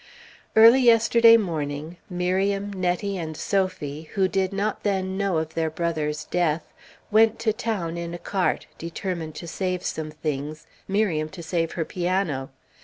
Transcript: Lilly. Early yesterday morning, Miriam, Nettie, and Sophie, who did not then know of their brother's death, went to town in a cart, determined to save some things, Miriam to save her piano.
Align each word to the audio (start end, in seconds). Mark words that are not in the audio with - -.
Lilly. 0.55 0.65
Early 0.67 0.81
yesterday 0.81 1.37
morning, 1.37 1.97
Miriam, 2.09 2.73
Nettie, 2.73 3.19
and 3.19 3.37
Sophie, 3.37 4.09
who 4.15 4.27
did 4.27 4.51
not 4.51 4.81
then 4.81 5.15
know 5.15 5.37
of 5.37 5.53
their 5.53 5.69
brother's 5.69 6.23
death, 6.23 6.63
went 7.11 7.37
to 7.37 7.53
town 7.53 7.97
in 7.97 8.15
a 8.15 8.17
cart, 8.17 8.65
determined 8.79 9.35
to 9.35 9.47
save 9.47 9.83
some 9.83 10.09
things, 10.09 10.65
Miriam 10.87 11.29
to 11.29 11.43
save 11.43 11.73
her 11.73 11.85
piano. 11.85 12.49